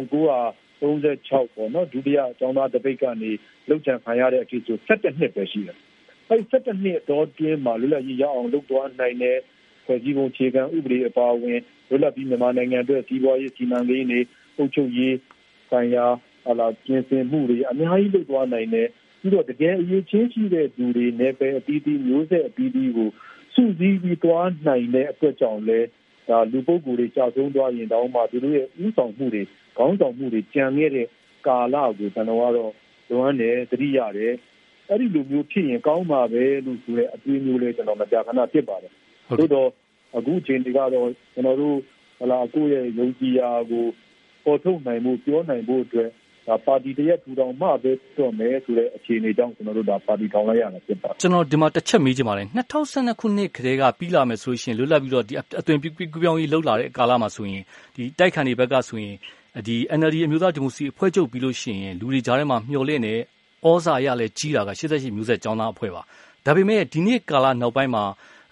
[0.81, 3.31] 1936ပေါ့နော်ဒုတိယကျောင်းသားတပိတ်ကနေ
[3.69, 5.79] လှုပ်ချံခံရတဲ့အထိဆို17နှစ်ပဲရှိတယ်။
[6.29, 9.39] အဲဒီ17နှစ်တော့တွင်းမှာလွတ်လပ်ရေးရအောင်လုပ်သွားနိုင်တဲ့
[9.85, 14.21] ဖွဲ့စည်းပုံခြေခံဥပဒေအပါအဝင်လွတ်လပ်ပြီးမြန်မာနိုင်ငံအတွက်စီးပွားရေးစီမံကိန်းတွေ
[14.57, 15.15] အုပ်ချုပ်ရေး
[15.71, 16.07] ဆိုင်ရာ
[16.47, 18.89] ဟလာပြင်ဆင်မှုတွေအများကြီးလုပ်သွားနိုင်တယ်
[19.21, 23.09] ပြီးတော့တကယ်အရေးချင်းရှိတဲ့သူတွေနဲ့ပဲအသီးသီးမျိုးဆက်အသီးသီးကို
[23.55, 25.81] စုစည်းပြီးသွားနိုင်တဲ့အတွက်ကြောင့်လဲ
[26.29, 29.43] ဒါလူပုဂ္ဂိုလ်တွေကြာဆုံးသွားရင်တောင်မှသူတို့ရဲ့ဥဆောင်မှုတွေ
[29.77, 31.07] ခေါင်းဆောင်မှုတွေကြံခဲ့တဲ့
[31.47, 32.73] ကာလကိုကျွန်တော်ကတော့
[33.11, 34.35] လွမ်းတယ်တတိရတယ်
[34.89, 38.93] အဲ့ဒီလိုမျိုးဖြစ်ရင်ကောင်းပါပဲလို့ဆိုတဲ့အတွေးမျိုးလေးကျွန်တော်မကြာခဏဖြစ်ပါတယ်
[39.39, 39.69] သို့တော့
[40.17, 41.77] အခုအချိန်တွေကတော့ကျွန်တော်တို့
[42.21, 43.87] ဟလာကိုယ့်ရဲ့ယုံကြည်ရာကို
[44.45, 46.11] ပေါ်ထုတ်နိုင်မှုပြောနိုင်ဖို့အတွက်
[46.51, 52.47] ဒါပါတီတရက်ထူထောင်မှပဲတော့မယ်ဆိုတဲ့အခြေအနေကြောင့်ကျွန်တော်တို့ဒါပါတီထောင်လိုက်ရတာဖြစ်ပါတယ်ကျွန်တော်ဒီမှာတစ်ချက်မေးချင်ပါတယ်
[52.85, 55.79] 2012ခုနှစ်ကတည်းကပြီးလာမယ်ဆိုရှင်လွတ်လပ်ပြီးတော့ဒီအသွင်
[56.23, 57.63] ပြောင်းရေးလှုပ်လာတဲ့ကာလမှာဆိုရင်
[57.95, 59.17] ဒီတိုက်ခိုင်တွေဘက်ကဆိုရင်
[59.67, 63.15] ဒီ NLD အမျိုးသားဒီမိုကရေစီအဖွဲ့ချုပ်ပြီးလို့ရှိရင်လူတွေကြားထဲမှာမျှော်လင့်နေ
[63.67, 66.03] ဩဇာရလဲကြီးတာက88မျိုးဆက်ကျောင်းသားအဖွဲ့ပါ
[66.47, 68.05] ဒါပေမဲ့ဒီနေ့ကာလနောက်ပိုင်းမှာ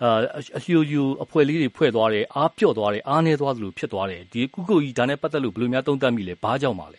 [0.02, 0.10] အာ
[0.58, 6.96] အလျူယူအဖွဲ့လေးတွေဖွဲ့သွားတယ်အားပြော့သွားတယ်အားနေသွားသလိုဖြစ်သွားတယ်ဒီကုကုကြီးဒါနဲ့ပတ်သက်လို့ဘယ်လိုများသုံးသပ်မိလဲဘာကြောင့်ပါလ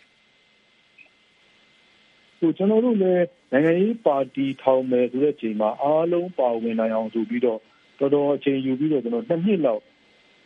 [2.40, 7.60] ဟိုကျွန်တော်တို့လည်းနိုင်ငံရေးပါတီထောင်မယ်ဆိုတဲ့ချိန်မှာအားလုံးပါဝင်နိုင်အောင်ဆိုပြီးတော့
[7.98, 9.82] တော်တော်အချိန်ယူပြီးတော့ကျွန်တော်နှစ်နှစ်လောက်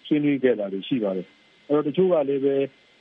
[0.07, 1.26] ဆွေးနွေးခဲ့တာတွေရှိပါတယ်
[1.68, 2.57] အဲ့တော့တချို့ကလည်းပဲ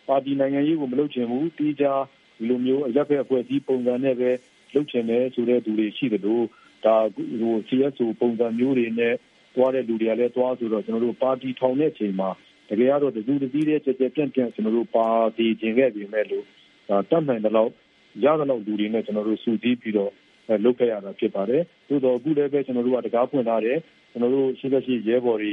[0.08, 2.02] ပါတီနိုင်ငံရေးကိုမလုပ်ချင်ဘူးတီးခြား
[2.38, 4.30] ဒီလိုမျိုးအရက်ဖက်အဖွဲ့အစည်းပုံစံနဲ့ပဲ
[4.74, 6.46] လုပ်ချင်တယ်ဆိုတဲ့သူတွေရှိတယ်လို့
[6.86, 6.96] ဒါ
[7.42, 9.16] ဟို CSO ပုံစံမျိုးတွေနဲ့
[9.56, 12.30] တွားတဲ့လူတွေကလည်းတွားဆိုတော့ကျွန်တော်တို့ပါတီထောင်တဲ့အချိန်မှာ
[12.70, 16.46] တကယ်ကတော့တစုတစည်းတဲ့ကြက်ကြက်ပြန့်ပြန့်ကျွန်တော်တို့ပါတီခြင်းခဲ့ပြီမဲ့လို့
[16.90, 17.72] ဒါတတ်နိုင်တဲ့လောက်
[18.24, 20.12] ရတဲ့လောက်လူတွေနဲ့ကျွန်တော်တို့စုစည်းပြီးတော့
[20.66, 23.78] လုပ်ခဲ့ရတာဖြစ်ပါတယ်။သို့တော့အခုလည်းပဲကျွန်တော်တို့ကတကားဖွင့်ထားတယ်။
[24.12, 25.52] ကျွန်တော်တို့ရှိတဲ့ရှိရဲဘော်တွေ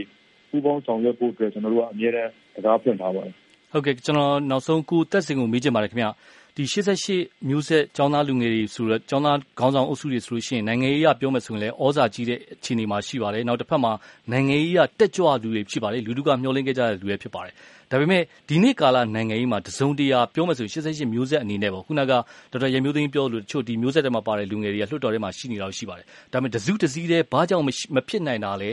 [0.51, 3.37] ပူးပေါင်းဆောင်ရွက်ဖို့အတွက်ကျွန်တော်တို့ကအများအားတကားဖွင့်ထားပါတယ်။
[3.73, 6.11] ဟုတ်ကဲ့ ကျွန်တော်နောက်ဆုံး ကိုတက်စင်ကို မေးချင်ပါတယ်ခင်ဗျာ
[6.57, 13.93] ဒီ88မျိုးဆက် ကျောင်းသားလူငယ်တွေဆိုတော့ ကျောင်းသားခေါင်းဆောင်အုပ်စုတွေဆိုလို့ရှိရင် နိုင်ငံရေးအရ ပြောမယ်ဆိုရင်လည်းဩဇာကြီးတဲ့အခြေအနေမှာ ရှိပါတယ် နောက်တစ်ဖက်မှာ
[14.33, 17.55] နိုင်ငံရေးအရ တက်ကြွသူတွေဖြစ်ပါတယ် လူထုက မျှော်လင့်ခဲ့ကြတဲ့လူတွေဖြစ်ပါတယ်
[17.91, 22.13] ဒါပေမဲ့ ဒီနေ့ကာလနိုင်ငံရေးမှာ တစုံတရာ ပြောမယ်ဆိုရင်88မျိုးဆက်အနေနဲ့ပေါ့ ခုနက
[22.53, 27.65] ဒေါက်တာရမျိုးသိန်းပြောလို့တချို့ ဒီမျိုးဆက်တွေမှာပါတဲ့ လူငယ်တွေက လွှတ်တော်ထဲမှာ ရှိနေတာရှိပါတယ် ဒါပေမဲ့ တစုတစည်းတည်း ဘာကြောင့်
[27.97, 28.71] မဖြစ်နိုင်တာလဲ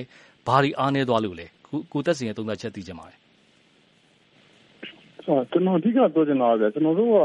[0.47, 1.45] ဘာတွေ အားနည်းသွားလို့လဲ
[1.91, 3.26] ကိုသက်စင်ရဲ့ သုံးသပ်ချက် သိချင်ပါတယ်
[5.27, 7.19] ကျွန်တော်အဓိကပြောချင်တာကကျွန်တော်တို့က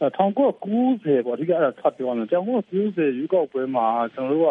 [0.00, 4.50] 1990ပေါ့အဓိကအဲ့ဒါထပ်ပြောရမယ်1990ရွေးကောက်ပွဲမှာကျွန်တော်တို့က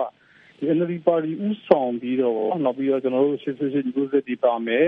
[0.57, 2.35] ဒီ NLD ပါတီဥဆောင်ပြီးတော့
[2.65, 4.85] နောက်ပြီးတော့ကျွန်တော်တို့ရှစ်ရှစ်မျိုးဆက်ဒီပါမယ်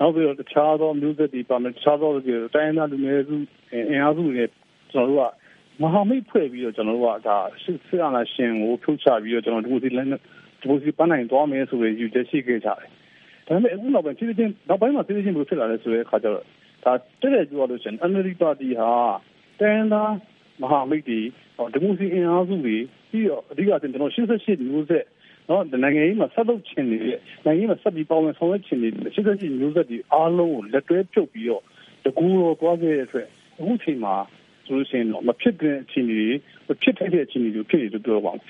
[0.00, 3.36] နောက်ပြီးတော့တခြားသောမျိုးဆက်ဒီပါမယ်တခြားသောတိုင်းသားလူမျိုးစု
[3.72, 4.44] အင်အားစုတွေ
[4.92, 5.24] ကျွန်တော်တို့က
[5.82, 10.06] မဟာမိတ်ဖွဲ့ပြီးတော့ကျွန်တော်တို့ကဒါစစ်စစ်အာဏာရှင်ကိုဖြုတ်ချပြီးတော့ကျွန်တော်ဒီမိုစီလက်
[10.60, 12.88] ဒီမိုစီပန်းနိုင်သွားမယ်ဆိုရည်ယူချက်ရှိခဲ့ကြတယ်
[13.46, 16.46] ဒါပေမဲ့အခုနောက်ပိုင်းဖြည်းဖြည်းချင်းနောက်ပိုင်းမှာဖြည်းဖြည်းချင်းဘယ်လိုဖြစ်လာလဲဆိုတဲ့အခါကျတော့
[16.84, 18.90] ဒါတက်တဲ့ပြောရလို့ရှိရင် NLD ပါတီဟာ
[19.60, 20.12] တိုင်းသား
[20.62, 21.20] မဟာမိတ်တွေ
[21.72, 22.76] ဒီမိုစီအင်အားစုတွေ
[23.10, 25.06] ပြီးတော့အဓိကကျွန်တော်88မျိုးဆက်
[25.48, 31.62] နော်နိုင်ငံရေးမှာဆက်လုပ်ချင်နေတဲ့နိုင်ငံရေးမှာဆက်ပြီးပေါဝင်ဆောင်ရွက်ချင်နေတဲ့88မျိုးဆက်တွေအားလုံးကိုလက်တွဲပြုတ်ပြီးတော့
[32.04, 34.14] တကူတော်သွားခဲ့တဲ့အတွက်အခုချိန်မှာ
[34.66, 36.30] ဆိုလို့ရှိရင်တော့မဖြစ်တဲ့အခြေအနေတွေ
[36.68, 38.44] မဖြစ်တဲ့အခြေအနေတွေဖြစ်နေလို့ပြောပါမယ်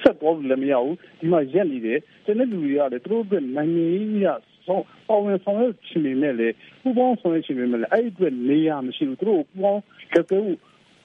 [0.04, 4.26] ။ဆက်ပေါ်လို့လည်းမရဘူးဒီမှာရက်နေတယ်တနေ့လူတွေကလည်းသူတို့အတွက်နိုင်ငံရေးရ
[4.70, 6.48] ဆောင်ပေါ်ဝင်ဆောင်ရွက်ချင်နေတယ်လေ
[6.82, 9.82] ပူပေါင်းဆောင်ရွက်ချင်နေတယ်လေအဲ့ဒီအတွက်နေရမရှိဘူးသူတို့ပူပေါင်း
[10.14, 10.40] လက်တွဲ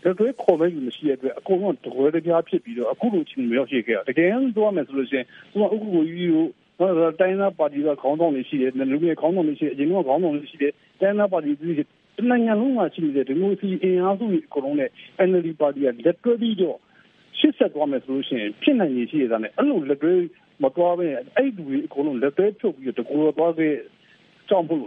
[0.04, 6.46] လက်တွဲခေါ်မဲ့ယူမရှိတဲ့အတွက်အကုန်လုံးတကွဲတပြားဖြစ်ပြီးတော့အခုလိုချင်းမျိုးရှိခဲ့တာတကယ်တော့မယ်ဆိုလို့ရှိရင်သူကအခုကိုကြီးကို
[6.80, 11.80] နော်တိုင်းသားပါတီကခေါင်းဆောင်တွေရှိတယ်လူမျိုးခေါင်းဆောင်တွေရှိတယ်အရင်ကခေါင်းဆောင်တွေရှိတယ်တိုင်းသားပါတီတွေတ
[12.30, 14.90] နိုင်ငံလုံးမှာရှိနေတဲ့ဒီမိုစီအင်အားစုတွေအကုန်လုံးနဲ့
[15.28, 16.78] NLD ပါတီကလက်တွဲပြီးတော့
[17.40, 20.14] ရှစ်ဆက်သွားမယ်ဆိုလို့ရှိရင်ဖြစ်နိုင်ရည်ရှိရတာနဲ့အဲ့လိုလက်တွဲ
[20.64, 23.74] မသွားဘဲအဲ့ဒီအကုန်လုံးလက်တွဲဖြုတ်ပြီးတော့တကူတော့သွားခဲ့
[24.50, 24.82] ကြောင့်ဖို့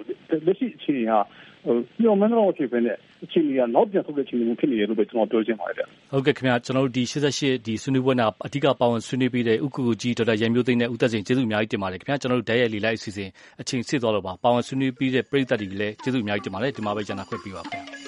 [0.47, 1.21] လက်ရှိအခြေအနေဟာ
[1.65, 18.08] ဟိုညော်မန်းတော့ဖြစ်ပဲနဲ့အခြေအနေကနောက်ပြန်ဆုတ်တဲ့အခြေအနေမျိုးဖြစ်နေတယ်လို့ပဲကျွန်တော်ပြောချင်ပါတယ်ဗျ။ဟုတ်ကဲ့ခင်ဗျာကျွန်တော်တို့ဒီ88ဒီဆွေးနွေးပွဲနာအဓိကပါဝင်ဆွေးနွေးပေးတဲ့ဥက္ကူကြီးဒေါက်တာရန်မျိုးသိန်းနဲ့ဦးသက်စိန်ကျေးဇူးအများကြီးတင်ပါတယ်ခင်ဗျာကျွန်တော်တို့ဓာတ်ရိုက်လီလိုက်အစီအစဉ်အချိန်ဆစ်သွားလို့ပါပါဝင်ဆွေးနွေးပြီးတဲ့ပရိသတ်တွေလည်းကျေးဇူးအများကြီးတင်ပါတယ်ဒီမှာပဲကျန်တာခွင့်ပြုပါခင်ဗျာ